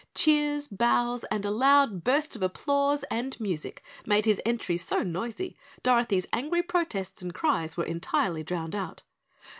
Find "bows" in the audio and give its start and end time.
0.67-1.25